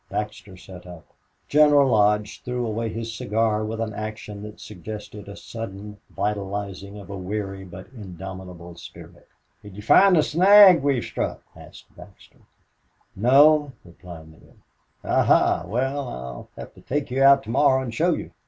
[0.09, 1.05] Baxter sat up.
[1.47, 7.11] General Lodge threw away his cigar with an action that suggested a sudden vitalizing of
[7.11, 9.27] a weary but indomitable spirit.
[9.61, 12.39] "Did you find the snag we've struck?" asked Baxter,
[13.13, 13.13] slowly.
[13.15, 14.55] "No," replied Neale.
[15.03, 15.65] "Aha!
[15.67, 18.31] Well, I'll have to take you out tomorrow and show you."